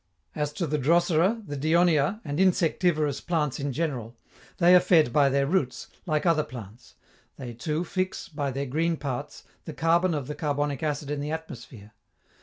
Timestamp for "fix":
7.83-8.27